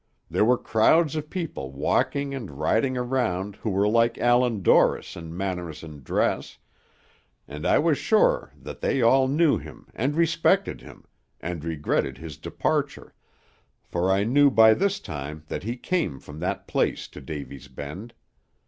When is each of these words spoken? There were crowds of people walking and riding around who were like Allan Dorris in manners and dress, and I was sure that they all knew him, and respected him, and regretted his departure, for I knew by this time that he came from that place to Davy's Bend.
There 0.31 0.43
were 0.43 0.57
crowds 0.57 1.15
of 1.15 1.29
people 1.29 1.71
walking 1.71 2.33
and 2.33 2.49
riding 2.49 2.97
around 2.97 3.57
who 3.57 3.69
were 3.69 3.87
like 3.87 4.17
Allan 4.17 4.63
Dorris 4.63 5.15
in 5.15 5.37
manners 5.37 5.83
and 5.83 6.03
dress, 6.03 6.57
and 7.47 7.67
I 7.67 7.77
was 7.77 7.99
sure 7.99 8.51
that 8.59 8.81
they 8.81 9.03
all 9.03 9.27
knew 9.27 9.59
him, 9.59 9.89
and 9.93 10.15
respected 10.15 10.81
him, 10.81 11.05
and 11.39 11.63
regretted 11.63 12.17
his 12.17 12.37
departure, 12.37 13.13
for 13.83 14.09
I 14.11 14.23
knew 14.23 14.49
by 14.49 14.73
this 14.73 14.99
time 14.99 15.43
that 15.49 15.61
he 15.61 15.77
came 15.77 16.19
from 16.19 16.39
that 16.39 16.67
place 16.67 17.07
to 17.09 17.21
Davy's 17.21 17.67
Bend. 17.67 18.15